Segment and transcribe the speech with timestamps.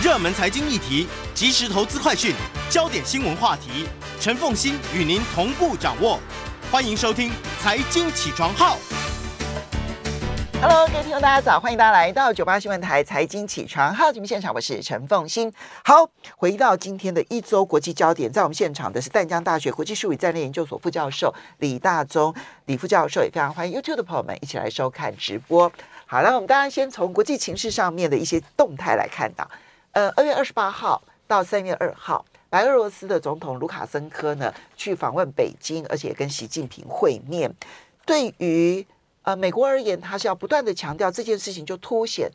[0.00, 2.32] 热门财经议题、即时投资快讯、
[2.70, 3.84] 焦点新闻话题，
[4.20, 6.20] 陈凤欣与您同步掌握。
[6.70, 8.76] 欢迎收听《财经起床号》。
[10.62, 11.58] Hello，各位听众，大家早！
[11.58, 15.52] 欢迎大家来到九八新闻台财经起床号节目现场，我是陈凤欣。
[15.84, 22.32] 好，回到今天的一周国际焦点，在我们现场的是淡江大学国际术语战略研究所副教授李大宗
[22.66, 25.72] 李副教授，也非常欢迎 YouTube 的朋友们一起来收看直播。
[26.06, 29.48] 好了，我们当然先从国际情势上面的一些动态来看到，
[29.98, 37.52] 呃，二月二十八号到三月二号，白俄罗斯的总统卢卡申科呢去访问北京，而且跟习近平会面，
[38.06, 38.86] 对于。
[39.22, 42.30] 呃，美国而言，他是要不断的强调这件事情，就凸显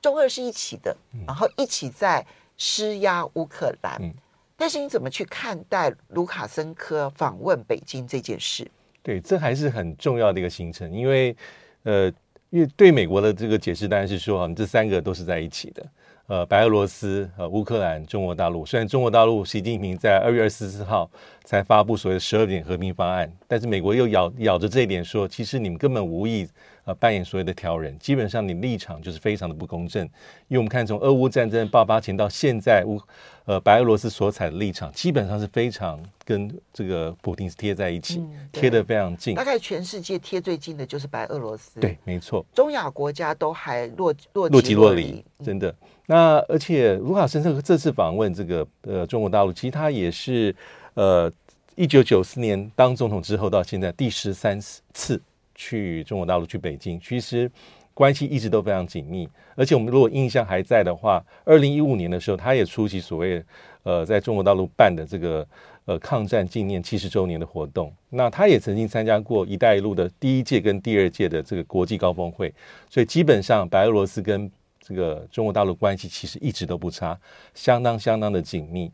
[0.00, 2.24] 中俄是一起的，然后一起在
[2.56, 3.98] 施压乌克兰。
[4.00, 4.14] 嗯。
[4.56, 8.70] 但是你怎么去看待卢卡申科访问北京这件事？
[9.02, 11.36] 对，这还是很重要的一个行程，因为
[11.82, 12.06] 呃，
[12.48, 15.84] 因为对美国的这个解释当然是说，这三个都是在一起的。
[16.28, 18.64] 呃，白俄罗斯、呃，乌克兰、中国大陆。
[18.64, 21.10] 虽然中国大陆习近平在二月二十四号
[21.44, 26.48] 才发布所谓的十二点和平方案，但是美国又咬咬着这一点说，其实你们根本无意
[26.84, 30.02] 呃扮演所谓的调人，基本上你立场就是非常的不公正。
[30.48, 32.98] 因为我们看从俄乌战争爆发前到现在，乌
[33.44, 39.34] 呃白俄罗斯所采的立场基本上是非常跟这个普丁是贴在一起，嗯、贴得非常近。
[39.34, 42.46] 大概全世界贴最近的就是白俄罗斯，对，没错。
[42.54, 45.74] 中亚国家都还若若若即若离，真的。
[46.12, 50.54] 那而且卢卡申科这次访问这个呃中国大陆，其实他也是
[50.92, 51.32] 呃
[51.74, 54.60] 一九九四年当总统之后到现在第十三
[54.92, 55.18] 次
[55.54, 57.50] 去中国大陆去北京，其实
[57.94, 59.26] 关系一直都非常紧密。
[59.54, 63.42] 而且我们如果印象还在的话，二零一五年的时候，他也出席所谓
[63.82, 65.46] 呃在中国大陆办的这个
[65.86, 67.90] 呃抗战纪念七十周年的活动。
[68.10, 72.52] 那他也曾经参加过“一带一路”的第一届跟第二届的这个国际高峰会，
[72.90, 74.50] 所以基本上白俄罗斯跟
[74.84, 77.16] 这个中国大陆关系其实一直都不差，
[77.54, 78.90] 相当相当的紧密。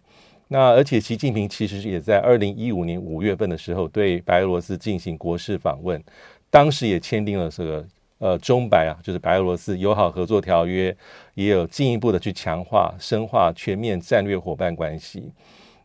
[0.49, 6.03] 那而且习近平其实也在二零一五年五月份的时候对白俄罗斯进行国事访问，
[6.51, 7.87] 当时也签订了这个
[8.19, 10.97] 呃中白啊，就是白俄罗斯友好合作条约，
[11.35, 15.31] 也有进一步的去强化、深化全面战略伙伴关系。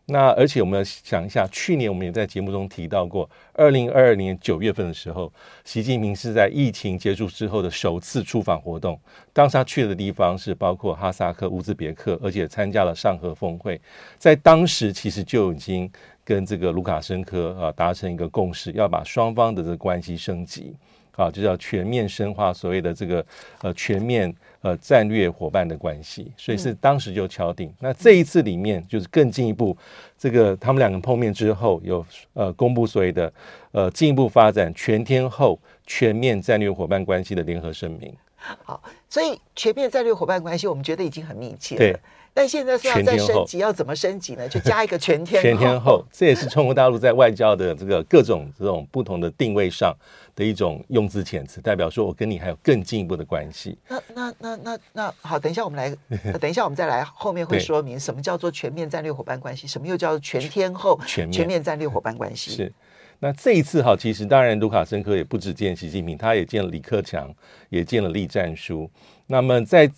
[0.06, 5.32] 那而且我们要想一下，去年我们也在节目中提到过，二零二二年九月份的时候，
[5.64, 9.00] 习近平是在疫情结束之后的首次出访活动。
[9.32, 13.80] 当时他去的地方是包括哈萨克、乌兹别克，而且参加了上合峰会。
[14.18, 15.90] 在当时其实就已经
[16.22, 20.76] 跟这个卢卡申科啊达成一个共识，要把双方的这个关系升级，
[21.12, 23.24] 啊，就叫全面深化所谓的这个
[23.62, 24.34] 呃全面。
[24.64, 27.68] 呃，战略伙伴的关系，所以是当时就敲定。
[27.68, 29.76] 嗯、那这一次里面就是更进一步，
[30.16, 32.02] 这个他们两个碰面之后，有
[32.32, 33.30] 呃公布所谓的
[33.72, 38.10] 呃进一步发展全天候全面战略伙伴关系的联合声明。
[38.62, 41.78] 好，所以全面战略伙伴关系，我们觉得已经很密切了。
[41.78, 42.00] 对。
[42.36, 44.48] 但现在是要再升级，要怎么升级呢？
[44.48, 45.48] 就加一个全天候。
[45.48, 49.94] 全天候，这也是中国大陆在外交的这个各种这种不同的定位上
[50.34, 53.78] 的一种用字遣词，代表说我跟你还有更进一步的关系。
[53.86, 55.96] 那那那那那好，等一下我们来，
[56.40, 62.50] 等一下我们再来，后面会说明什么叫做全面战略伙伴关系，什么又叫做全天候全面全面战略伙伴关系。
[62.50, 62.72] 是。
[63.24, 67.34] 那这一次哈，其实当然卢卡申科也不只见习近平，他也见了李克强，
[67.70, 68.90] 也见了栗战书。
[69.26, 69.90] 那么在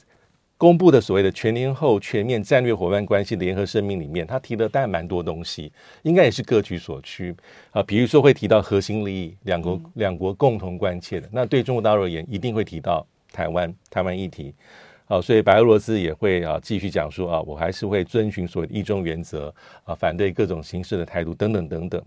[0.57, 5.73] 公布的所谓的全年后全面战略伙伴关系的联合声明里面，他提了大概蛮多东西，
[6.05, 7.35] 应该也是各取所需
[7.73, 7.83] 啊。
[7.83, 11.29] 比如说会提到核心利益，两国两国共同关切的。
[11.33, 14.55] 那对中国大陆而言，一定会提到台湾台湾议题
[15.09, 15.21] 啊。
[15.21, 22.01] 所以白俄罗斯也会啊继续讲说啊，我还是会遵循所谓的一中原则啊，反对各种形式的态度等等等等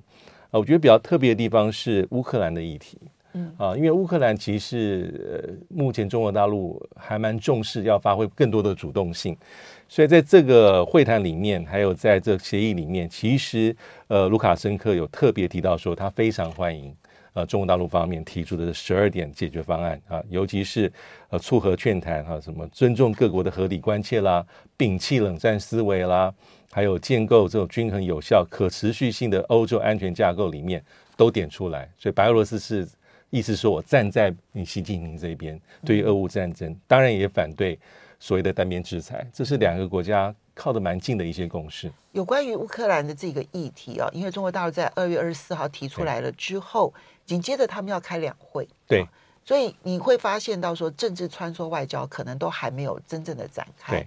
[0.51, 0.59] 啊。
[0.59, 2.97] 我觉得比较特别的地方是乌克兰的议题。
[3.33, 5.13] 嗯啊，因为乌克兰其实
[5.47, 9.37] 呃，目前中国大陆还蛮重视要发挥更多的主动性，
[9.87, 13.73] 所以在这个会谈里面，还有在这协议里面，其实
[14.07, 16.91] 呃，卢卡申科有特别提到说，他非常欢迎
[17.33, 20.91] 呃中国大陆方面提出的十二点解决方案啊，尤其是
[21.29, 24.43] 呃促和劝谈哈，什么尊重各国的合理关切啦，
[24.75, 26.33] 摒弃冷战思维啦，
[26.71, 30.83] 还有建构这种均衡有效、可持续性的欧洲安全架构里面
[31.15, 32.87] 都点出来，所以白俄罗斯是。
[33.31, 37.77] 意思说我站在你习近平这边，对于俄乌战争，当然也反对
[38.19, 41.91] 所谓的单边制裁，这是两个国家靠得蛮近的一些共识。
[42.11, 46.91] 有关于乌克兰的这个议题啊，因为中国大陆在二月二十四号提出来了之后，
[47.23, 49.05] 紧接着他们要开两会，对，
[49.45, 54.03] 所以你会发现到说政治穿梭外交可能都还没有真正的展开。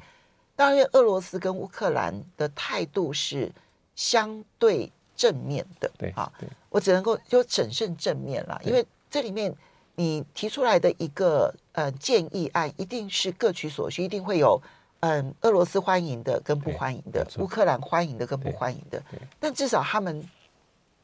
[0.56, 3.52] 对，当然，俄罗斯跟乌克兰的态度是
[3.94, 6.32] 相对正面的，对啊，
[6.68, 8.86] 我只能够就审慎正面了，因为。
[9.12, 9.54] 这里面
[9.96, 14.58] 你提出来的一个呃建议案，一定是各取所需，一定会有
[15.00, 19.02] 嗯，俄罗斯欢迎的跟不欢迎的，乌克兰欢迎的跟不欢迎的，
[19.38, 20.26] 但至少他们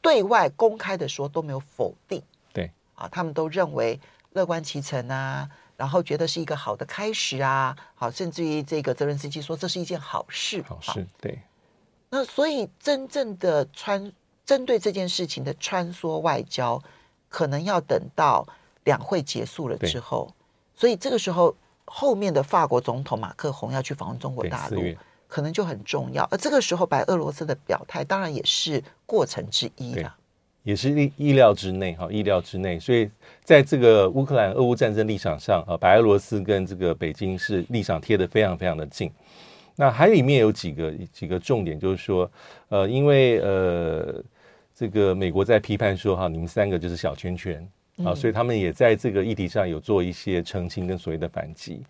[0.01, 2.19] 对外公开的说都没有否定，
[2.51, 3.99] 对啊，他们都认为
[4.33, 5.47] 乐观其成啊，
[5.79, 11.39] 然后觉得是一个好的开始啊，好，甚至于这个泽伦斯基说这是一件好事，好事，对。
[12.09, 14.11] 那所以真正的穿
[14.45, 16.79] 针对这件事情的穿梭外交，
[17.29, 18.45] 可能要等到
[18.83, 20.31] 两会结束了之后，
[20.75, 21.55] 所以这个时候。
[21.91, 24.79] 后面的法国总统马克宏要去访问中国大陆，
[25.27, 26.23] 可能就很重要。
[26.29, 30.15] 而这个时候，白俄罗斯的表态当然也是过程之一了，
[30.69, 32.79] 也是意意料之内哈，意料之内。
[32.79, 33.09] 所以
[33.43, 39.09] 在这个乌克兰俄乌战争立场上啊，白俄罗斯跟这个北京是立场贴得非常非常的近。
[39.75, 42.29] 那还里面有几个几个重点，就是说，
[42.67, 44.23] 呃，因为呃，
[44.75, 47.67] 这个美国在批判说哈，你们三个就是小圈圈。
[48.05, 51.81] 啊，所以他们也在这个议题上有做一些澄清跟所谓的反击。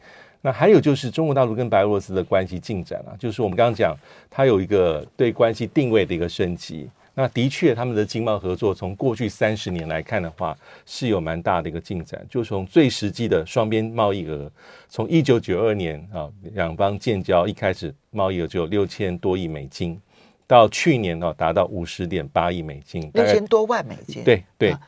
[0.41, 3.95] 那还有就是中国大陆跟白俄罗斯的关系进展啊，就是我们刚刚讲，
[4.29, 6.89] 它有一个对关系定位的一个升级。
[7.21, 12.25] 那的确，他们的经贸合作从过去三十年来看的话，是有蛮大的一个进展。
[12.29, 14.49] 就从最实际的双边贸易额，
[14.87, 19.99] 从一九九二年啊，两方建交一开始，贸易额只有六千多亿美金，
[20.47, 24.23] 到去年呢达到五十点八亿美金，六千多万美金。
[24.23, 24.69] 对对。
[24.71, 24.79] 啊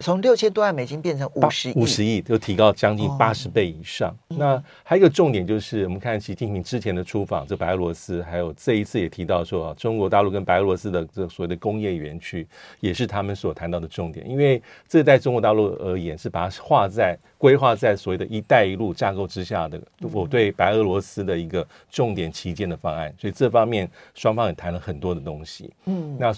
[0.00, 4.10] 从六千多万美金变成五十亿，五十亿就提高将近八十倍以上。
[4.28, 12.46] 哦、那还有一个重点就是，我们看习近平之前的出访，这白俄罗斯，还有这一次也提到说啊，中国大陆跟白俄罗斯的这所谓的工业园区，
[12.80, 14.28] 也是他们所谈到的重点。
[14.28, 19.80] 因为这在中国大陆而言，是把它划在规划在所谓的一带一路架构之下的，
[20.12, 23.12] 我对白俄罗斯的一个重点旗舰的方案。
[23.18, 25.70] 所以这方面双方也谈了很多的东西。
[25.86, 26.32] 嗯，那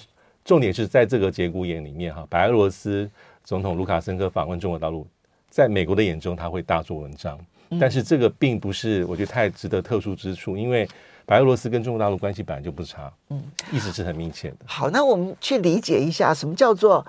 [0.44, 3.08] 重点是在这个节骨眼里面哈，白俄罗斯。
[3.44, 5.06] 总统卢卡申科访问中国大陆，
[5.48, 7.38] 在美国的眼中他会大做文章，
[7.80, 10.88] 但是这个并不是我觉得太值得特殊之处，因为
[11.26, 13.42] 白俄罗斯跟中国大陆关系本来就不差，嗯，
[13.72, 14.56] 一直是很密切的。
[14.66, 17.06] 好，那我们去理解一下什么叫做。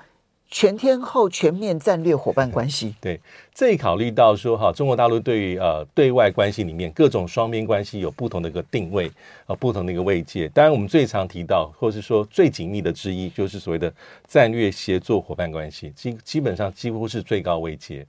[0.54, 3.18] 全天候全面战略伙伴关系，对，
[3.56, 9.10] 这一考虑到说哈，中国大陆对于呃对外关系里面各种双边关系有不同的一个定位
[9.46, 10.50] 啊，不同的一个位阶。
[10.50, 13.92] 当然，我们最常提到或是说最紧密的之一，就是所谓的
[14.28, 18.06] 战略协作伙伴关系，基基本上几乎是最高位阶。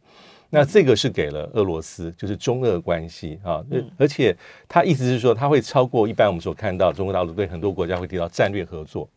[0.51, 3.65] 那这个是给了俄罗斯，就是中俄关系啊，
[3.97, 4.37] 而且
[4.69, 9.09] 他意思是说，他会超过一般我们所看到中国大陆对很多国家会提到战略合作。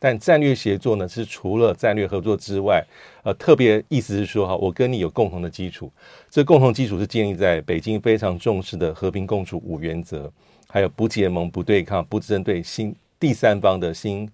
[0.00, 2.84] 但战略协作呢，是除了战略合作之外，
[3.22, 5.92] 呃，特别意思是说哈，我跟你有共同的基础，
[6.28, 10.32] 这共同基础是建立在北京非常重视的和平共处五原则，
[10.66, 14.28] 还有不结盟、不对抗、不针对新第三方的新。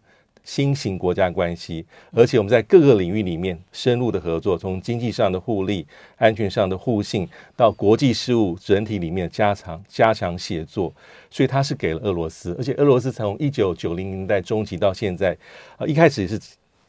[0.47, 5.85] 新型国家关系，而且我们在各个领域里面深入的合作，从经济上的互利、
[6.17, 10.95] 安全上的互信，到国际事务整体里面加强加强协作，
[11.29, 15.37] 所以它是给了俄罗斯，而且俄罗斯从一九九零年代中期到现在，
[15.77, 16.41] 啊，一开始也是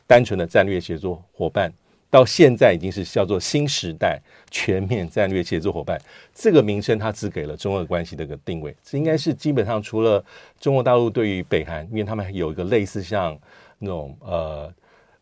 [0.06, 1.74] 单纯的战略协作伙伴。
[2.10, 4.18] 到现在已经是叫做新时代
[4.50, 6.00] 全面战略协作伙伴
[6.34, 8.74] 这个名称，它只给了中俄关系的一个定位。
[8.82, 10.24] 这应该是基本上除了
[10.60, 13.38] 中国大陆对于北韩，因为他们有一个类似像
[13.80, 14.74] 那种呃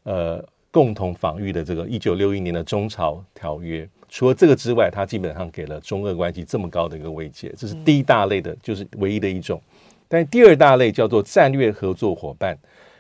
[0.03, 7.51] 呃共同防御的这个一九六一年的中朝条约，除了这个之外，它基本上给了中俄关系这么高的一个位阶。
[7.57, 9.59] 这是第一大类的，就是唯一的一种。
[10.07, 12.56] 但第二大类叫做战略合作伙伴。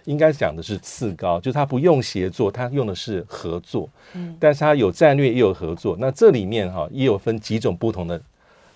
[0.05, 3.89] 应该讲的是次高，就是他不用协作，他用的是合作。
[4.13, 5.97] 嗯，但是他有战略也有合作。
[5.99, 8.21] 那这里面哈也有分几种不同的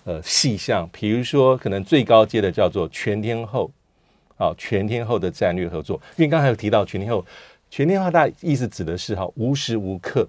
[0.04, 3.70] 呃细项，比如说可能最高阶的叫做全天候，
[4.36, 6.00] 啊全天候的战略合作。
[6.16, 7.24] 因为刚才有提到全天候，
[7.70, 10.28] 全天候大意思指的是哈无时无刻，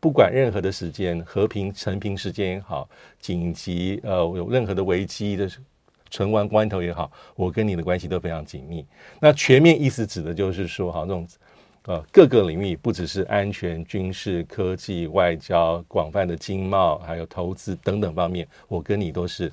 [0.00, 2.88] 不管任何的时间，和平成平时间也好，
[3.20, 5.50] 紧急呃有任何的危机的。
[6.10, 8.84] 存亡关头也好，我跟你的关系都非常紧密。
[9.20, 11.26] 那全面意思指的就是说，哈，那种
[11.84, 19.50] 呃各个领域，不只是安全、军事、科技、外交、广泛的经贸，还有投资等等方面，我跟你都是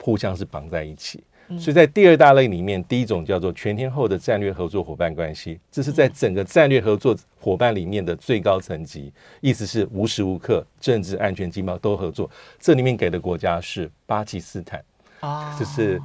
[0.00, 1.22] 互相是绑在一起。
[1.58, 9.12] 所以在第二大类里面，第一种叫做全天候的战略合作伙伴关系，这是在整个战略合作伙伴里面的最高层级，
[9.42, 12.30] 意思是无时无刻政治、安全、经贸都合作。
[12.58, 14.82] 这里面给的国家是巴基斯坦。
[15.24, 16.00] 啊，就是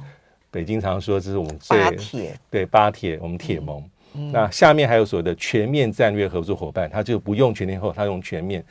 [0.50, 3.84] 北京常说，这是我们最巴铁对巴铁，我们铁盟。
[4.32, 8.64] 那下面还有所谓的全面战略合作伙伴，他就不用全天候，他用全面，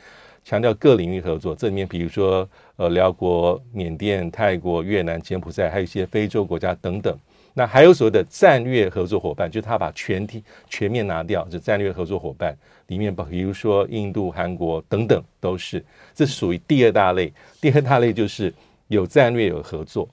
[0.44, 1.54] 强调各领域合作。
[1.54, 7.16] 这里面比如说，呃，辽国、缅甸、泰国、越南、柬埔寨，还有一些非洲国家等等。
[7.54, 12.54] 那还有所谓的战略合作伙伴，就是他把全体全面拿掉，就战略合作伙伴
[12.88, 15.82] 里面，比如说印度、韩国等等，都是。
[16.14, 17.32] 这属于第二大类。
[17.62, 18.52] 第二大类就是
[18.88, 20.06] 有战略有合作。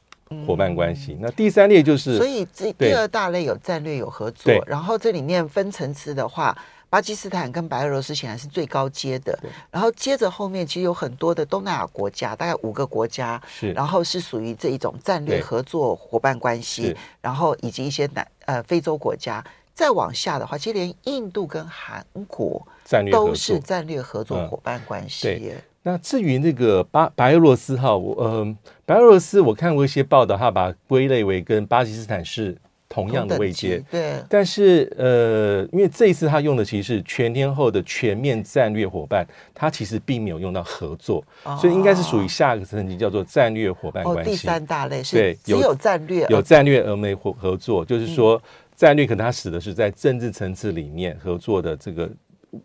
[0.45, 1.13] 伙伴关系。
[1.13, 6.57] 嗯、那第三类就是，所以这第二大类有战略有合作，然后这里面分层次的话。
[6.89, 9.37] 巴基斯坦跟白俄罗斯显然是最高阶的，
[9.69, 19.43] 然后接着后面其实有很多的东南亚国家，大概五个国家，是，然后是属于这一种战略合作伙伴关系，然后以及一些南呃非洲国家，
[19.73, 22.65] 再往下的话，其实连印度跟韩国
[23.11, 24.47] 都是战略合作。
[24.47, 25.27] 伙伴关系。
[25.43, 28.55] 嗯、那至于那个巴白俄罗斯哈，我呃
[28.87, 32.57] 白俄罗斯我看过一些报道，他把它归类为跟巴基斯坦是。
[32.89, 44.31] 同样的位阶，对，但是呃，因为这一次他用的其实是全天候的全面战略伙伴，他其实并没有用到合作，哦、所以应该是属于下一个层级，叫做战略伙伴关系。
[44.31, 48.41] 哦、第三大类是对，只有战略，有战略而没合合作，就是说
[48.73, 52.09] 战略可能它使的是在政治层次里面合作的这个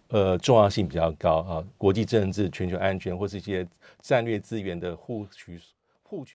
[0.07, 3.67] 呃重要性比较高啊，国际政治、全球安全或是一些
[4.00, 5.61] 战略资源的互取。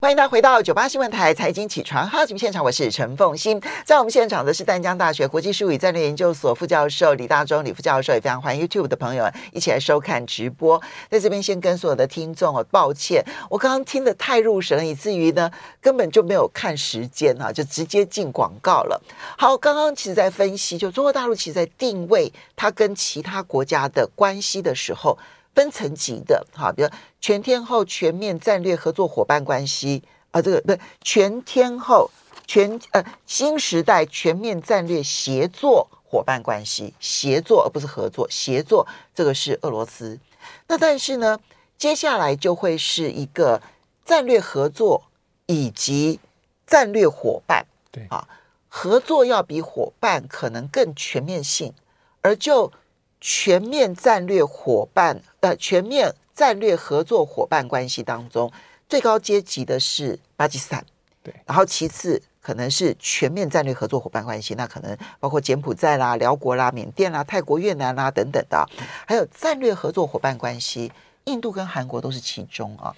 [0.01, 3.62] 欢迎大家回到九八新闻台财经起床哈节目现场，我是陈凤欣。
[3.86, 10.81] 在我们现场的是淡江大学国际事务与战略研究所副教授李大中李副教授，也非常欢迎 YouTube 的朋友一起来收看直播。
[11.12, 19.00] 在这边先跟所有的听众哦，抱歉，我刚刚听得太入神了，以至于呢根本就没有看时间啊，就直接进广告了。
[19.38, 25.15] 好，刚刚其实在分析，就中国大陆其实在定位它跟其他国家的关系的时候。
[25.57, 32.11] 分层级的，哈，比如全天候全面战略合作伙伴关系啊，这个不是全天候
[32.45, 38.85] 全呃新时代全面战略协作伙伴关系，协作而不是合作，协作
[39.15, 40.19] 这个是俄罗斯。
[40.67, 41.39] 那但是呢，
[41.75, 43.59] 接下来就会是一个
[44.05, 45.05] 战略合作
[45.47, 46.19] 以及
[46.67, 48.27] 战略伙伴，对啊，
[48.67, 51.73] 合作要比伙伴可能更全面性，
[52.21, 52.71] 而就。
[53.19, 58.51] 全面战略伙伴，呃，全面战略合作伙伴关系当中，
[58.88, 60.86] 最高阶级的是巴基斯坦，
[61.24, 68.65] 对，然后其次可能是全面战略合作伙伴关系，那可能包括柬埔寨啦、寮国啦、缅甸啦、泰国、越南啦等等的，
[69.07, 70.91] 还有战略合作伙伴关系，
[71.25, 72.95] 印度跟韩国都是其中啊。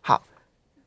[0.00, 0.22] 好，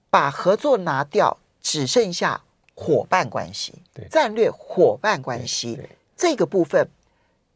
[0.09, 2.41] 把合作拿掉，只剩下
[2.75, 5.79] 伙伴关系，对，战略伙伴关系
[6.17, 6.89] 这个部分。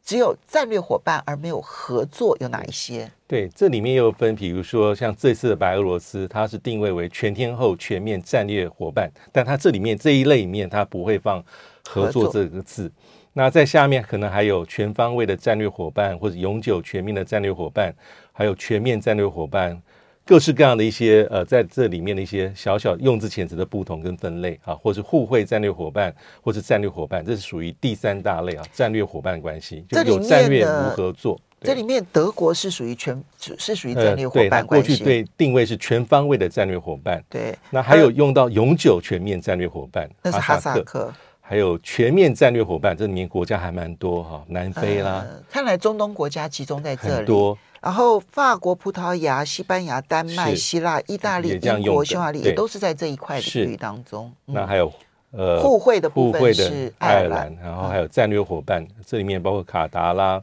[0.08, 3.06] 只有战略伙伴而没有合作，有哪一些？
[3.26, 11.44] 对，这里面又分，比如说像这次的白俄罗斯，它是定位为全天候全面战略伙伴，但它这里面这一类里面它不会放
[11.86, 12.90] 合作这个字。
[13.34, 17.94] 那在下面可能还有全方位的战略伙伴，或者永久全面的战略伙伴，
[18.32, 19.78] 还有全面战略伙伴。
[20.28, 31.40] 各式各样的一些呃，在这里面的一些小小用字遣词的不同跟分类啊，或是互惠战略伙伴，或是战略伙伴，这是属于第三大类啊，战略伙伴关系，就有战略如何做。
[31.62, 37.24] 这里面德国是属于全是属于战略伙伴关系，过去对定位是全方位的战略伙伴。
[37.30, 47.56] 对，那还有用到永久全面战略伙伴，那是哈萨克，还有全面战略伙伴，这里面国家还蛮多哈，南非啦，看来中东国家集中在这里多。
[47.80, 54.32] 然后，法国、葡萄牙、西班牙、丹麦、希腊、意大利、英国、匈牙利也都是在这一块领域当中。
[54.46, 54.92] 那还有
[55.30, 60.42] 呃，互惠的部分是爱尔兰，然后还有战略伙伴，这里面包括卡达啦。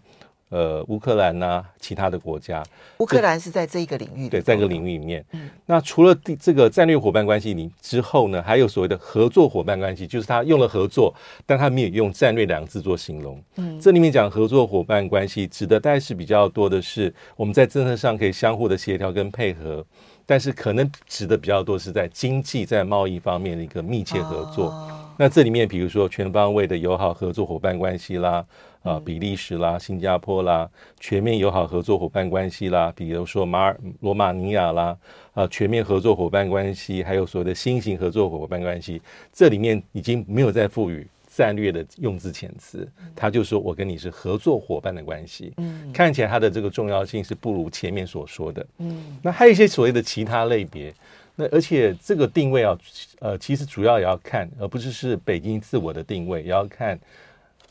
[0.49, 2.63] 呃，乌克兰呐、啊，其他的国家，
[2.99, 5.25] 乌克兰是在这一个领域，对，在这个领域里面。
[5.31, 11.13] 嗯，那除了第这个战略伙伴关系里之后呢，还有所谓的合作伙伴关系，就是他用了合作，
[11.47, 13.41] 但他没有用战略两个字做形容。
[13.55, 19.83] 嗯，这里面讲合作伙伴关系，指的大概是比较多的是我们在政策上可以相互的协调跟配合，
[20.27, 24.67] 但是可能指的比较多是在经济在贸易方面的一个密切合作。
[24.67, 28.45] 哦那这里面，比如说全方位的友好合作伙伴关系啦，
[28.85, 34.95] 啊，比利时啦、新加坡啦，全面友好合作伙伴关系啦，比如说马尔罗马尼亚啦，
[35.33, 39.01] 啊，全面合作伙伴关系，还有所谓的新型合作伙伴关系，
[39.33, 50.93] 这里面已经没有再赋予战略的用字遣词，他就说我跟你是合作伙伴的关系，嗯，看起来它的这个重要性是不如前面所说的，嗯，那还有一些所谓的其他类别。
[51.37, 52.77] 那而且这个定位啊，
[53.19, 56.97] 呃，其实主要也要看，而不是是北京自我的定位，也要看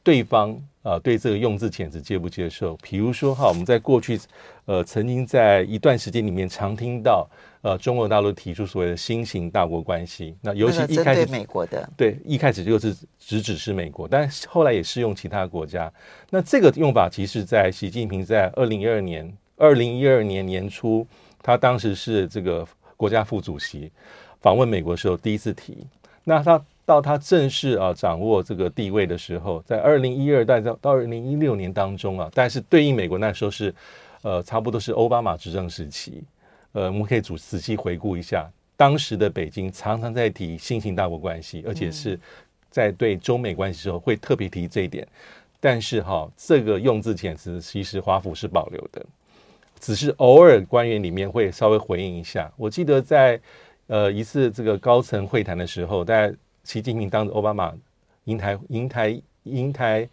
[0.04, 2.76] 对方啊、呃、对这个用字遣词接不接受。
[2.82, 4.20] 比如说哈，我们在过去
[4.66, 7.28] 呃曾经在一段时间里面常听到
[7.62, 15.92] 呃中国大陆提出所谓的新型大国关系，那尤其一开始美国的对一开始就是只指是美国，但后来也适用其他国家。
[16.30, 21.04] 那这个用法其实，在习近平在二零一二年二零一二年年初，
[21.42, 22.64] 他当时是这个。
[22.96, 23.90] 国家副主席
[24.40, 25.84] 访问美国的时候，第一次提。
[26.23, 33.75] 那他到他正式啊掌握这个地位的时候，在二零一二到到二零一六年当中啊，但是对应美国那时候是
[34.23, 36.23] 呃差不多是奥巴马执政时期。
[36.73, 42.19] 呃，我们可以仔仔细回顾一下，当时的北京常常在提新型大国关系，而且是
[42.69, 45.07] 在对中美关系的时候会特别提这一点。
[45.61, 49.07] 但是哈，这个用字遣词其实华府是保留的，
[49.79, 52.53] 只是偶尔官员里面会稍微回应一下。
[52.57, 53.41] 我记得在
[53.87, 57.73] 呃一次这个高层会谈的时候，在习近平当着奥巴马
[58.25, 60.09] 银台银台银台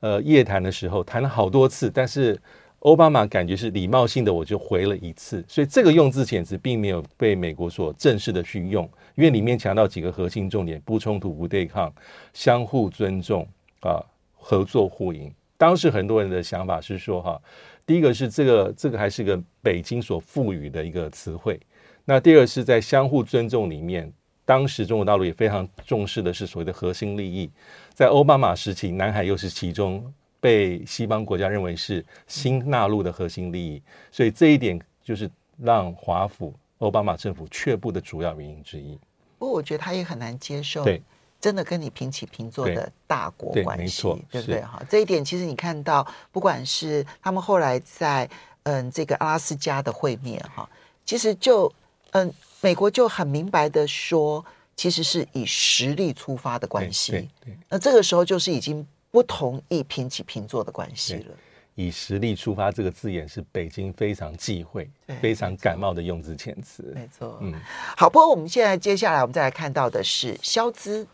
[0.00, 2.38] 呃夜谈的时候，谈了好多次，但是。
[2.80, 8.84] 奥巴马感觉是礼貌性的，我就回了一次，所以这个用字遣词并没有被美国所正式的去用，
[9.14, 11.90] 因为里面强调几个核心重点：不冲突、不对抗、
[12.34, 13.48] 相互尊重
[13.80, 15.32] 啊，合作互赢。
[15.56, 17.40] 当时很多人的想法是说，哈，
[17.86, 21.58] 第一个是这个这个还是个北京所赋予的一个词汇，
[22.04, 24.12] 那第二是在相互尊重里面，
[24.44, 27.50] 当时中国大陆也非常重视的是所谓的核心利益，
[27.94, 30.12] 在奥巴马时期，南海又是其中。
[30.40, 33.82] 被西方国家认为是新纳入的核心利益，
[34.12, 38.98] 所以这一点就是让华府、奥巴马政府却步的主要原因之一。
[39.38, 41.00] 不过，我觉得他也很难接受，对，
[41.40, 44.60] 真的跟你平起平坐的大国关系，没错，对不对？
[44.60, 48.28] 哈，这一点其实你看到，不管是他们后来在
[48.64, 50.68] 嗯这个阿拉斯加的会面，哈，
[51.06, 51.72] 其实就
[52.10, 52.30] 嗯
[52.64, 54.44] 美国就很明白的说，
[54.74, 57.12] 其实是以实力出发的关系。
[57.12, 58.86] 对，对，那这个时候就是已经。
[59.14, 61.36] 不同意平起平坐的关系了。
[61.76, 64.90] 以实力出发这个字眼是北京非常忌讳、
[65.22, 66.92] 非常感冒的用字遣词。
[66.96, 67.54] 没错，嗯，
[67.96, 68.10] 好。
[68.10, 71.06] 不过我们现在接下来我们再来看到的是肖兹，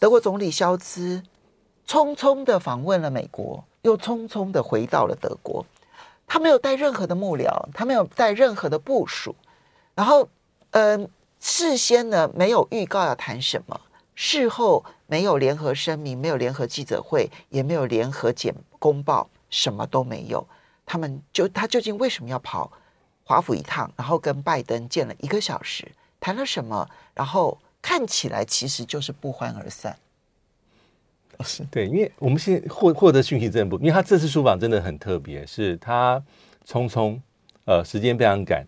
[0.00, 1.22] 德国总理肖兹
[1.86, 5.64] 匆匆的访问了美国，又匆匆的回到了德国。
[6.26, 9.32] 他没有带任何的幕僚，他没有带任何的部署，
[9.94, 10.28] 然后，嗯、
[10.70, 11.08] 呃，
[11.40, 13.80] 事先呢没有预告要谈什么。
[14.14, 20.46] 事后没有联合声明，没有联合记者会，也没有联合简公报，什么都没有。
[20.84, 22.72] 他们就他究竟为什么要跑
[23.22, 25.86] 华府一趟，然后跟拜登见了一个小时，
[26.18, 26.88] 谈了什么？
[27.14, 29.96] 然后看起来其实就是不欢而散。
[31.44, 36.20] 是对，因为我们现在获获得讯息真的不，因为他这次出访真的很特别，是他
[36.66, 37.20] 匆匆，
[37.64, 38.66] 呃，时间非常赶，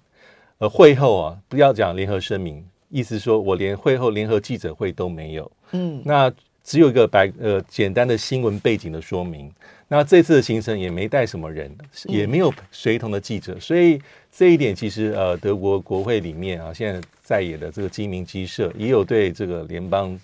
[0.60, 2.64] 呃，会后啊，不要讲联合声明。
[2.90, 6.30] 意思说，我连会后联合记者会都没有，嗯，那
[6.62, 9.50] 只有一个白呃简单的新闻背景的说明。
[9.88, 11.72] 那这次的行程也没带什么人，
[12.06, 13.98] 也没有随同的记者，所以
[14.30, 20.18] 这一点其实呃德国国会里面啊，现在在野的这个基民基社也有对这个联邦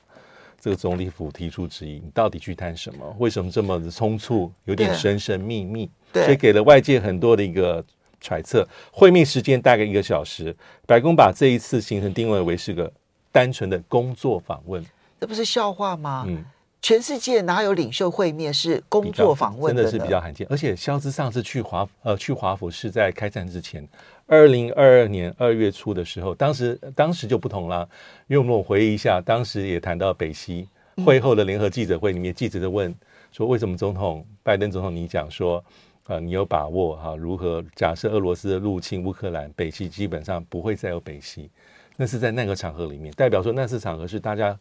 [0.61, 3.17] 这个总理府提出质疑：你到底去谈什么？
[3.21, 4.53] 为什么这么的匆促？
[4.65, 7.83] 有点神神秘秘，对，所以给了外界很多的一个。
[8.21, 10.55] 揣测会面时间大概一个小时，
[10.87, 12.93] 白宫把这一次行程定位为是个
[13.31, 14.85] 单纯的工作访问，
[15.21, 16.25] 这不是笑话吗？
[16.27, 16.45] 嗯，
[16.81, 19.83] 全世界哪有领袖会面是工作访问的？
[19.83, 20.47] 真的是比较罕见。
[20.49, 23.87] 而且肖兹上次去华呃去华府是在开战之前，
[24.27, 27.89] 二零二二年二月初的时候，当时当时就不同了，
[28.29, 30.67] 因为我们回忆一下，当时也谈到北溪
[31.05, 32.95] 会后的联合记者会里面，记者就问
[33.33, 35.63] 说，为什么总统拜登总统你讲说？
[36.07, 37.17] 啊，你有把握哈？
[37.17, 41.51] 如何假设俄罗斯的入侵乌克兰，北溪基本上不会再有北溪？
[41.97, 44.57] 那是在那个场合里面，代表说那次场合是大家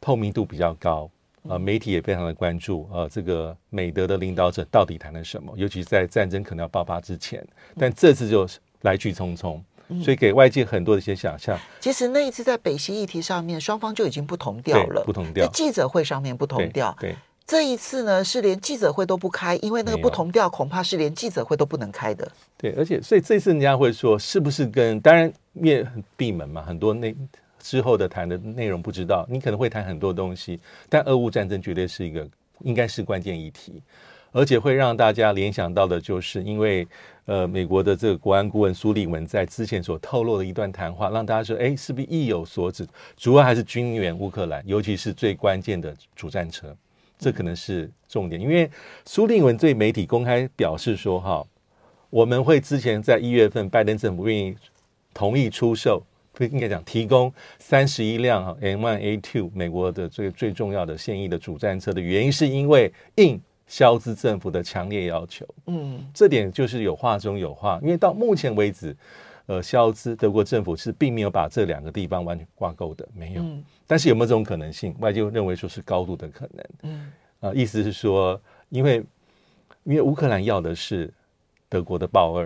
[0.00, 1.10] 透明度比较高
[1.48, 5.52] 啊，媒体也非常的关注啊，这个美德的领导者到底谈了什么？
[5.56, 8.48] 尤其是在战争可能要爆发之前，但这次就
[8.80, 9.60] 来去匆匆，
[10.02, 11.58] 所以给外界很多的一些想象。
[11.80, 17.10] 其实那一次在北溪议题上面，双方就已经不同调了，不同调，在记者会上面不同调，对。
[17.10, 22.28] 对这一次呢，是连记者会都不开，因为那个不同调，恐怕是连记者会都不能开的。
[22.58, 27.14] 对，而且所以这次人家会说，是不是跟当然面很闭门嘛，很多内
[27.60, 32.28] 之后的谈的内容不知道，你可能会谈很多东西，但俄乌战争绝对是一个
[32.62, 33.80] 应该是关键议题，
[34.32, 36.84] 而且会让大家联想到的就是，因为
[37.26, 42.84] 呃，美国的这个国安顾问苏利文在之前所透露的一段谈话，让大家说，哎，是不是意有所指？
[43.16, 46.76] 主要还是军援乌克兰，尤其是最关键的主战车。
[47.18, 48.70] 这可能是重点，因为
[49.04, 51.44] 苏利文对媒体公开表示说：“哈，
[52.10, 54.54] 我们会之前在一月份，拜登政府愿意
[55.14, 56.02] 同意出售，
[56.32, 65.46] 不应该讲提供三十一辆哈 M1A2 美国的最最重要的现役的主战车的原因，是因为应萧兹政府的强烈要求。
[65.66, 68.96] 嗯，这点就是有话中有话，因为到目前为止。”
[69.46, 73.42] 呃，肖兹德国政府是并没有把这两个地方完全挂钩的，没有。
[73.42, 74.92] 嗯、但是有没有这种可能性？
[74.98, 76.66] 外界认为说是高度的可能。
[76.82, 77.00] 嗯，
[77.38, 79.04] 啊、呃，意思是说，因为
[79.84, 81.08] 因为乌克兰要的是
[81.68, 82.44] 德国的豹二，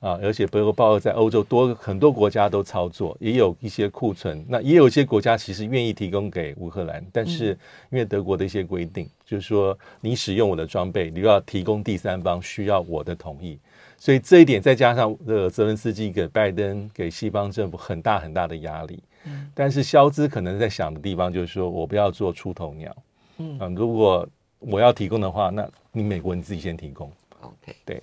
[0.00, 4.44] 啊，而且德国豹二在欧洲多很多国家都操作，也有一些库存。
[4.46, 7.58] 那也有一些国家其实愿意提供给乌克兰，但是
[7.90, 13.58] 因为德国的一些规定，嗯、就是说你使用我的装备，你要提供第三方需要我的同意。
[14.00, 19.00] 所以这一点再加上呃泽伦斯基给拜登给西方政府很大很大的压力。
[19.24, 22.96] 嗯、但是肖兹可能在想的地方就是说我不要做出头鸟。
[23.36, 24.26] 嗯、啊，如果
[24.58, 27.12] 我要提供的话，那你美国你自己先提供。
[27.42, 28.02] OK，对。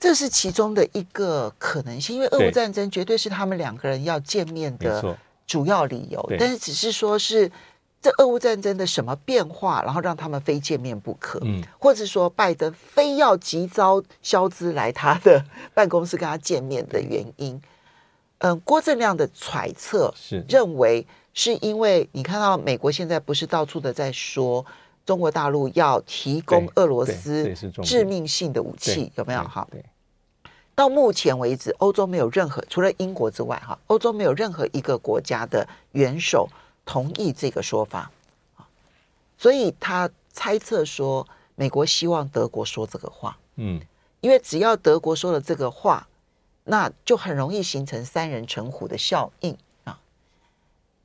[0.00, 6.24] 这是其中的一个可能性，因为俄乌战争绝对是他们两个人要见面的主要理由。
[6.38, 7.50] 但是只是说是
[8.00, 17.60] 这俄乌战争的什么变化，然后让他们非见面不可，嗯，或者说拜登非要急招肖兹来他的 办公室跟他见面的原因。
[18.38, 24.64] 嗯，郭正亮的揣测是认为是因为你看到美国现在不是到处的在说
[25.04, 29.42] 中国大陆要提供俄罗斯致命性的武器，有没有？
[29.42, 29.66] 哈。
[30.76, 36.48] 到目前为止，欧洲没有任何除了英国之外，哈，欧洲没有任何一个国家的元首
[36.88, 38.10] 同意这个说法，
[39.36, 43.78] 所以他猜测说，美国希望德国说这个话，嗯，
[44.22, 46.08] 因为只要德国说了这个话，
[46.64, 49.54] 那就很容易形成三人成虎的效应。
[49.84, 50.00] 啊。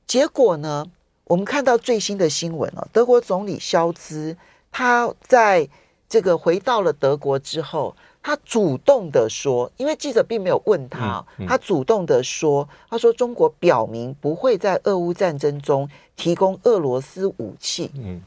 [0.08, 0.90] 结果呢，
[1.26, 4.38] 我们看到最新的新闻哦，德国总理肖兹
[4.72, 5.68] 他在
[6.14, 7.96] 这个回到了德国之后。
[8.26, 17.92] 他主动的说，因为记者并没有问他，嗯嗯、他主动的说，他说中国表明不会在俄乌战争中提供俄罗斯武器。
[17.96, 18.22] 嗯，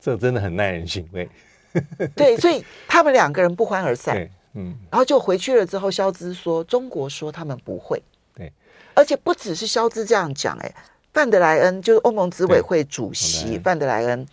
[0.00, 1.28] 这真的很耐人寻味。
[2.16, 4.26] 对，所以他们两个人不欢而散。
[4.54, 8.02] 嗯，然后就回去了之后，肖兹说中国说他们不会。
[8.34, 8.50] 对，
[8.94, 10.74] 而且不只是肖兹这样讲，哎，
[11.12, 14.26] 范德莱恩就是欧盟执委会主席范德莱恩，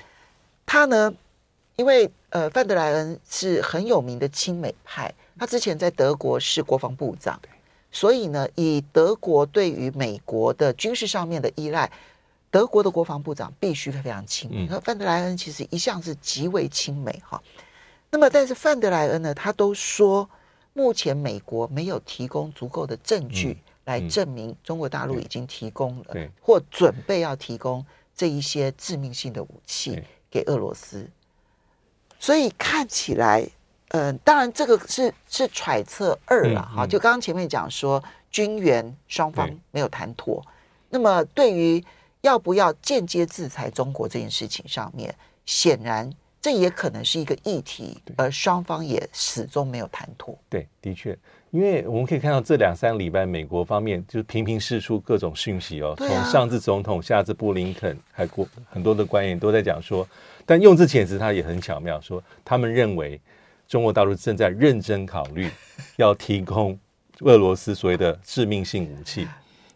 [0.65, 1.13] 他呢，
[1.75, 2.11] 因为。
[2.31, 5.09] 呃，范德莱恩是很有名的亲美派，
[5.39, 7.39] 他之前在德国是国防部长，
[7.93, 11.89] 所以呢，以德国对于美国的军事上面的依赖，
[12.51, 14.67] 德国的国防部长必须非常亲美。
[14.69, 17.41] 那、嗯、范德莱恩其实一向是极为亲美哈。
[18.11, 20.29] 那么，但是范德莱恩呢，他都说，
[20.73, 31.09] 目前美国没有提供足够的证据来证明中国大陆已经提供了或准备要提供这一些致命性的武器给俄罗斯。
[32.19, 33.41] 所以看起来，
[33.89, 36.87] 嗯、呃，当然这个是是揣测二了哈。
[36.87, 40.43] 就刚刚前面讲说，军援双方没有谈妥。
[40.89, 41.83] 那么对于
[42.21, 45.13] 要不要间接制裁中国这件事情上面，
[45.45, 50.37] 显然这也可能是一个议题，而双方也始终没有谈妥。
[50.49, 51.17] 对，的确，
[51.51, 60.07] 因为我们可以看到这两三礼拜，美国方面就是频频释出各种讯息哦，从上至总统，下至布林肯，还过很多的官员都在讲说。
[60.45, 63.19] 但用字遣词，他也很巧妙，说他们认为
[63.67, 65.49] 中国大陆正在认真考虑
[65.97, 66.77] 要提供
[67.21, 69.27] 俄罗斯所谓的致命性武器，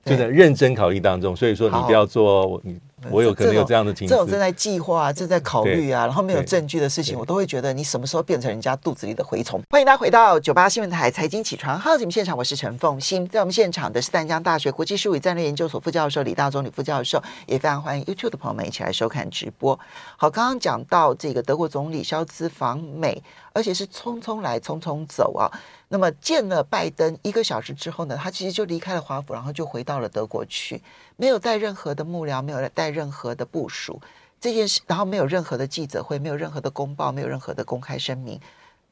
[0.05, 1.35] 就在认真考虑当中。
[1.35, 2.79] 所以说，你不要做你。
[3.09, 9.61] 我有可能有这样的情况，这种正在计划、正在考虑啊，然后没有证据的事情，我都会觉得你什么时候变成人家肚子里的蛔虫？
[9.69, 19.79] 欢迎大家回到九八新闻台财经起床号节目现场，我是陈凤欣，在我们现场的是淡江大学国际事务与战略研究所副教授李大中李副教授，也非常欢迎 YouTube 的朋友们一起来收看直播。
[20.17, 23.21] 好，刚刚讲到这个德国总理肖兹访美，
[23.53, 25.49] 而且是匆匆来匆匆走啊。
[25.91, 30.79] 那么见了拜登一个小时之后呢，他其实就离开了华府，然后就回到了德国去，
[31.15, 34.01] 没有带任何的幕僚，没有带任何的部署。
[34.41, 38.39] 这件事，然后没有任何的记者会，没有任何的公报，没有任何的公开声明，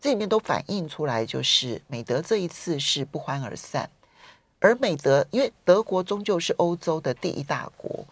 [0.01, 3.89] 这里面都反映出来，就是美德这一次是不欢而散，
[4.59, 8.05] 而美德因为德国终究是欧洲的第一大国，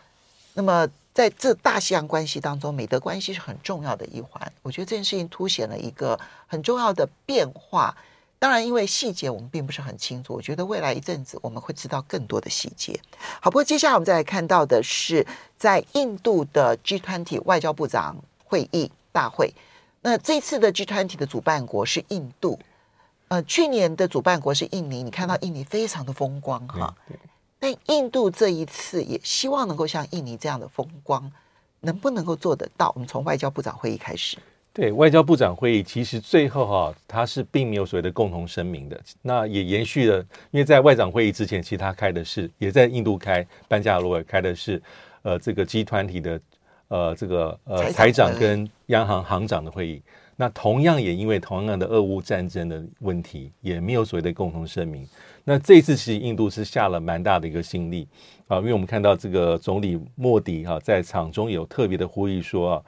[0.54, 6.18] 那么在这大西洋关系当中，美德关系是很重要的一环，我觉得这件事情凸显了一个
[6.48, 7.96] 很重要的变化。
[8.38, 13.00] 当然，因为细节我们并不是很清楚，我觉得未来一阵子我们会知道更多的细节。
[13.42, 15.26] 好，不过接下来我们再来看到的是，
[15.58, 19.54] 在印度的 G20 外交部长会议大会。
[20.02, 22.60] 那这次的 G20 的主办国是印度，
[23.30, 25.02] 呃，去年的主办国是印尼。
[25.02, 26.94] 你看到印尼非常的风光哈，
[27.58, 31.32] 但印度这一次也希望能够像印尼这样的风光，
[31.80, 32.92] 能不能够做得到？
[32.94, 34.38] 我们从外交部长会议开始。
[34.76, 39.02] 对，外交部长会议，其实最后哈、啊，他是并没有所谓的共同声明的。
[39.22, 40.18] 那也延续了，
[40.52, 44.82] 因为在外长会议之前，其实他开的是也在印度开，班加罗尔开的是，
[45.22, 46.42] 呃，这个集团体的
[46.90, 50.02] 呃这个呃财长跟央行行长的会议。
[50.36, 55.08] 那同样也因为同样的俄乌战争的问题，也没有所谓的共同声明。
[55.46, 58.06] 那这次其实印度是下了蛮大的一个心力
[58.50, 62.84] 啊，因为我们看到这个总理莫迪哈、啊、在场中有特别的呼吁说啊。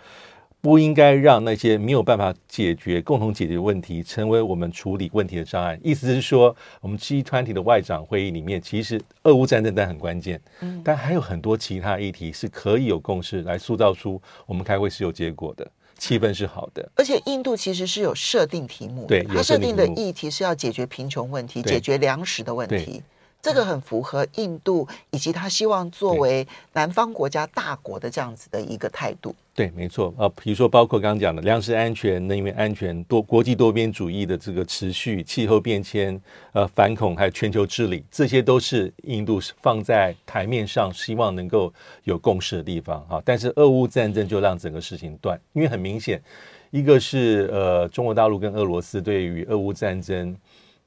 [0.59, 5.79] 不应该让那些没有办法解决、共同解决问题，成为我们处理问题的障碍。
[5.83, 15.65] 意思是说，我们 G20 的外长会议里面，其实俄乌战争但很关键，嗯，但还有很多其他议题是可以有共识来塑造出我们开会是有结果的，
[15.97, 16.91] 气氛是好的。
[16.95, 23.01] 而且印度其实是有设定题目，对，它设定的议题是要解决贫穷问题，解决粮食的问题。
[23.47, 29.33] 这个很符合印度以及他希望作为南方国家大国的这样子的一个态度。
[29.55, 43.19] 对，没错啊，比如说包括刚刚讲的粮食安全、能源安全、多国际多边主义的这个持续、气候变迁、呃反恐还有全球治理，这些都是印度放在台面上希望能够有共识的地方啊。
[43.25, 46.21] 但是俄乌战争就让整个事情断，因为很明显，
[46.69, 50.37] 一个是呃中国大陆跟俄罗斯对于俄乌战争，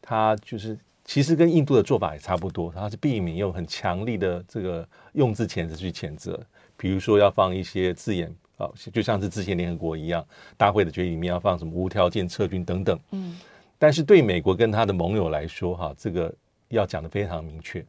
[0.00, 0.78] 它就是。
[1.10, 6.40] 其实跟印度的做法也差不多，它是避免用很强力的这个用字遣词去谴责，
[6.76, 10.24] 比如说要放一些字眼啊，就像是之前联合国一样，
[10.56, 12.96] 大会的决议里面要放什么无条件撤军等等。
[13.10, 13.36] 嗯，
[13.76, 16.32] 但是对美国跟他的盟友来说，哈，这个
[16.68, 17.84] 要讲得非常明确，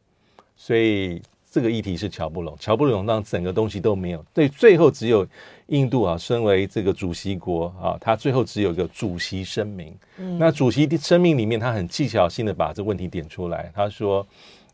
[0.56, 1.22] 所以。
[1.52, 4.24] 这个议题是乔不拢，乔不拢让整个东西都没有。
[4.32, 5.26] 对，最后只有
[5.66, 9.94] 印度啊，身为这个主席国啊，他最后只有一个主席声明。
[10.16, 13.70] 嗯，那主席的声明里面，他很技巧性的把这个问题点出来。
[13.74, 14.26] 他说，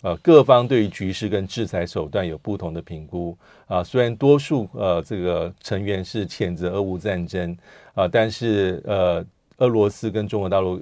[0.03, 3.37] 呃，各方对于局势跟制裁手段有不同的评估
[3.67, 3.83] 啊。
[3.83, 7.59] 虽然多数呃这个成员是谴责俄乌战争
[7.95, 10.81] 啊，但是呃，俄罗斯跟中国大陆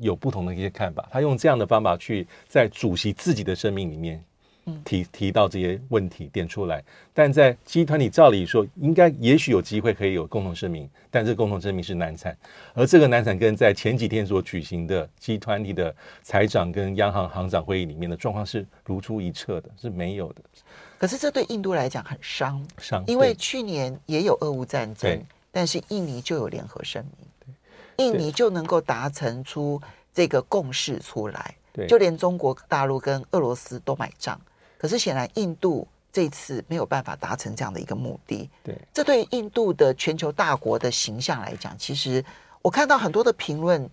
[0.00, 1.08] 有不同的一些看法。
[1.12, 4.20] 他用这样的方法去在主席自己的声明里面。
[4.84, 12.36] 提提到这些问题点出来，但在集团里照理说应该也许有机会可以有共同声明，但这共同声明是难产，
[12.74, 20.42] 而这个难产跟在前几天所举行的集团里的财长跟央行行长会议里面的状况是如出一辙的，是没有的。
[20.98, 25.20] 可是这对印度来讲很伤，伤，因为去年也有俄乌战争，
[25.50, 27.56] 但是印尼就有联合声明，
[28.06, 29.80] 印尼就能够达成出
[30.12, 34.38] 这个共识出来，对，就连中国大陆跟俄罗斯都买账。
[34.80, 38.48] 可是显然，印度这次没有办法达成这样的一个目的。
[38.64, 42.24] 对，这对印度的全球大国的形象来讲，其实
[42.62, 43.86] 我看到很多的评论，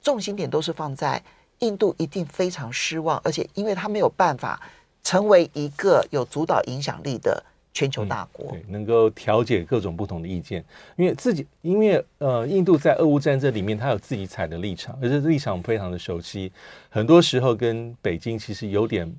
[0.00, 1.20] 重心点都是放在
[1.58, 4.62] 印度一定非常失望，而且因为他没有办法
[5.02, 7.42] 成为一个有主导影响力的
[7.74, 10.64] 全球大国，对，能够调解各种不同的意见。
[10.94, 16.52] 因为自己，因为呃，印度在俄乌战争里面，他有自己采的立场，而且立场非常的熟悉，
[16.88, 19.12] 很多时候跟北京其实有点。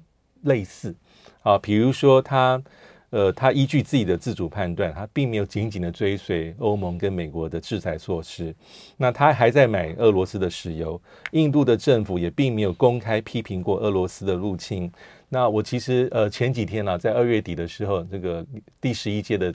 [0.43, 0.95] 类似
[1.43, 2.61] 啊，比如说他，
[3.09, 8.53] 呃，他依据自己的自主判断，他并没有紧紧的追随欧盟跟美国的制裁措施。
[8.97, 11.01] 那他还在买俄罗斯的石油，
[11.31, 14.91] 印度的政府也并没有公开批评过俄罗斯的入侵。
[15.29, 18.45] 那我其实呃前几天呢、在二月底的时候，这个
[18.79, 19.53] 第十一届的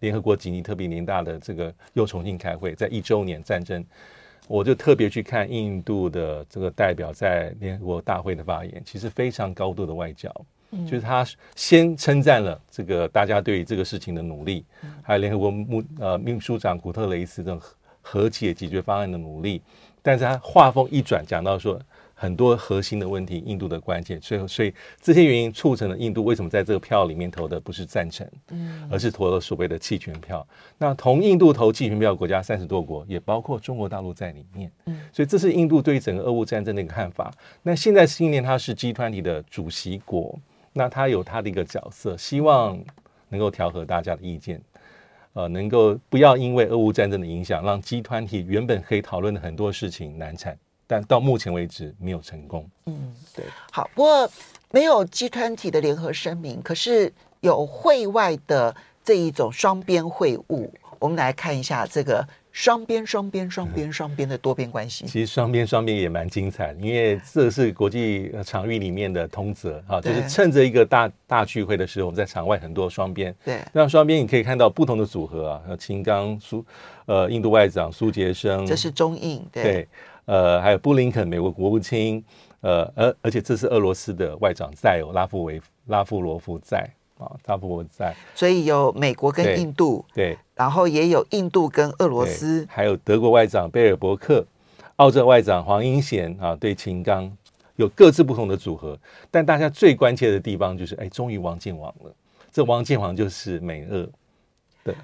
[0.00, 3.84] 联合国紧急特别年大的这个又重新开会，在一周年战争。
[4.48, 10.28] 我就特别去看印度的这个代表在联合国大会的发言，其实非常高度的外交，
[10.84, 14.64] 就是他先称赞了这个大家对于这个事情的努力，
[15.02, 17.60] 还有联合国秘呃秘书长古特雷斯这种
[18.00, 19.62] 和解解决方案的努力，
[20.02, 21.80] 但是他话锋一转，讲到说。
[22.20, 30.44] 很多核心的问题，印度的关键，所以所以这些原因促成了印度为什么在这个票里面投的不是赞成，嗯，而是投了所谓的弃权票。
[30.78, 37.32] 那同印度投弃权票的国家三十多国，也包括中国大陆在里面，嗯，所以这是印度对于整个俄乌战争的一个看法。
[37.62, 40.36] 那现在今年他是 G 团体的主席国，
[40.72, 42.76] 那他有他的一个角色，希望
[43.28, 44.60] 能够调和大家的意见，
[45.34, 50.58] 呃，能够不要因为俄乌战争的影响，让 g 团体原本可以讨论的很多事情难产。
[50.88, 52.68] 但到目前为止没有成功。
[52.86, 53.44] 嗯，对。
[53.70, 54.28] 好，不过
[54.72, 58.74] 没有集团体的联合声明，可是有会外的
[59.04, 60.68] 这一种双边会晤。
[60.98, 65.06] 我们来看一下这个双边、双边、双边、双边的多边关系。
[65.06, 73.32] 其实双边、双边也蛮精彩，因为这是国际场域里面的通则啊，就是趁着一个大大聚会的时候，我们在场外很多双边。
[73.44, 76.64] 对，那双边你可以看到不同的组合啊，秦刚苏
[77.06, 79.62] 呃印度外长苏杰生，这是中印对。
[79.62, 79.88] 对
[80.28, 82.22] 呃，还有布林肯，美国国务卿，
[82.60, 86.86] 呃，而而且这是俄罗斯的外长在哦，拉夫维拉夫罗夫在
[87.16, 94.44] 啊，拉夫罗夫在，所以有美国跟印度，对，对然后也有印度跟俄罗斯，还有德国外长贝尔伯克，
[94.96, 97.34] 澳洲外长黄英贤啊，对秦刚
[97.76, 98.98] 有各自不同的组合，
[99.30, 102.14] 但大家最关切的地方就是，哎，终于王见王了，
[102.52, 104.06] 这王见王就是美俄，
[104.84, 104.94] 对，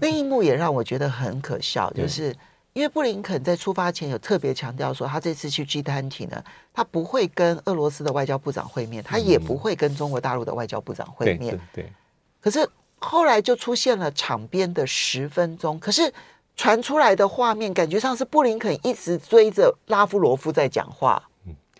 [0.00, 2.34] 那一幕也让我觉得很可笑，就是。
[2.72, 11.58] 因为布林肯在出发前有特别强调说，他这次去 G20 呢，他不会跟俄罗斯的外交部长会面，他也不会跟中国大陆的外交部长会面。
[11.74, 11.92] 对，对。
[12.40, 16.12] 可是后来就出现了场边的十分钟，可是
[16.56, 21.29] 传出来的画面感觉上是布林肯一直追着拉夫罗夫在讲话，嗯，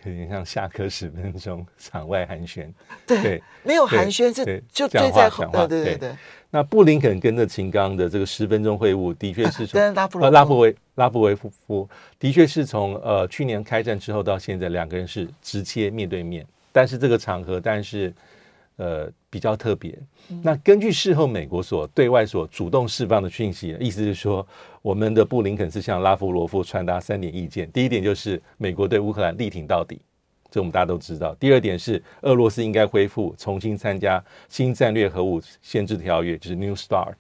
[0.05, 2.67] 有点像下课十分钟 场外寒暄，
[3.07, 5.97] 对，对没有寒暄是就最在后，对对对。
[5.97, 6.17] 对。
[6.53, 18.13] 那布林肯跟着秦刚的这个十分钟会晤，的确是从、啊、拉布拉布维拉布维夫夫的确是从呃去年开战之后到现在，两个人是直接面对面，但是这个场合但是
[18.81, 19.97] 呃比较特别。
[20.31, 24.47] 嗯、那根据事后美国所对外所主动释放的讯息，意思是说，
[24.81, 30.01] 我们的布林肯是向拉夫罗夫传达三点意见，第一点就是美国对乌克兰力挺到底。
[30.51, 31.33] 这我们大家都知道。
[31.37, 37.15] 第二点是，俄罗斯应该恢复重新参加新战略核武限制条约，就是 New Start。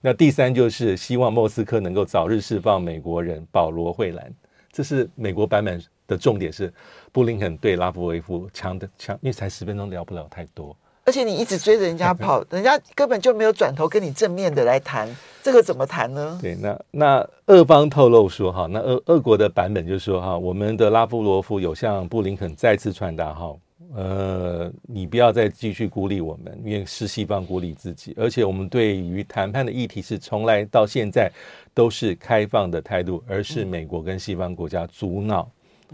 [0.00, 4.32] 那第三就是希望莫斯科能够早日释放美国人保罗·惠兰。
[4.72, 6.72] 这是美国版本的重点是，
[7.12, 10.76] 布林肯对拉夫维夫强的强，因为才十分钟聊不了太多。
[11.04, 15.08] 而且你一直追着人家 跑，人家根本就没有转头跟你正面的来谈，
[15.42, 16.38] 这个怎么谈呢？
[16.40, 23.54] 对，那那俄方透露说哈，那俄俄国的版本就是说哈，我们的拉夫罗夫有向布林肯再次传达哈，
[23.94, 31.30] 呃，你不要再继续孤立我们，因为是西方孤立自己，而且我们对于谈判的议题是从来到现在
[31.74, 35.48] 都是开放的态度，而是美国跟西方国家阻挠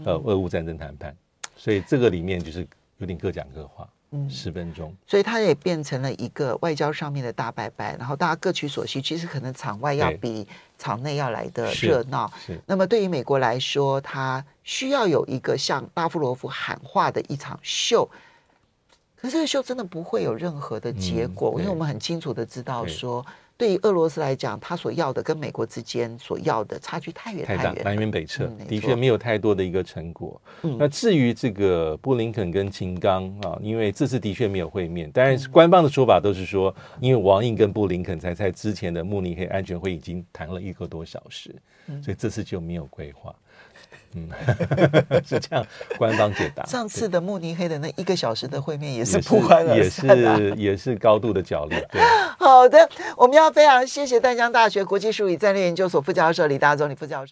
[0.05, 1.13] 呃俄乌战争谈判，
[1.57, 2.65] 所以这个里面就是
[2.99, 3.85] 有点各讲各话。
[4.13, 9.01] 嗯，十分钟，所以它也变成了一个外交上面的大拜拜，然后大家各取所需。
[9.01, 10.45] 其实可能场外要比
[10.77, 12.29] 场内要来的热闹。
[12.45, 12.59] 是。
[12.65, 18.09] 那么对于美国来说，它需要有一个向拉夫罗夫喊话的一场秀。
[19.15, 23.25] 可是这个秀真的不会有任何的结果，因为我们很清楚的知道说。
[23.57, 30.41] 对于俄罗斯来讲，他所要的跟美国之间所要的差距太远太远，南辕北辙，嗯、的确没有太多的一个成果。
[30.63, 41.53] 嗯、那至于这个布林肯跟秦刚啊，因为这次的确没有会面，但是官方的说法都是说，因为王毅跟布林肯才在之前的慕尼黑安全会已经谈了一个多小时，
[42.01, 43.31] 所以这次就没有规划。
[43.31, 43.35] 嗯，
[45.25, 45.65] 是这样，
[45.97, 46.65] 官方解答。
[46.65, 51.75] 上次的慕尼黑的那一个小时的会面也是不欢而散，也是 也是高度的角力。
[51.91, 52.01] 对，
[52.37, 57.29] 好的，我们要非常谢谢淡江大学国际术语战略研究所副教授李大宗李副教授。